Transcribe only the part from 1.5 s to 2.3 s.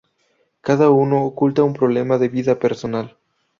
un problema de